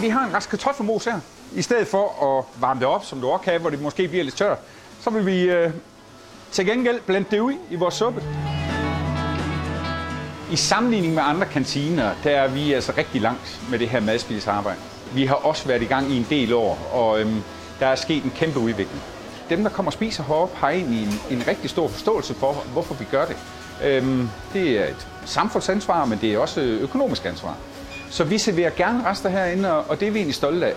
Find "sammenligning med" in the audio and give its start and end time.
10.56-11.22